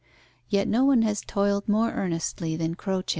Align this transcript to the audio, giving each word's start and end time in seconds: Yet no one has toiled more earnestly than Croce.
Yet 0.49 0.67
no 0.67 0.83
one 0.83 1.03
has 1.03 1.21
toiled 1.21 1.69
more 1.69 1.91
earnestly 1.91 2.55
than 2.57 2.73
Croce. 2.73 3.09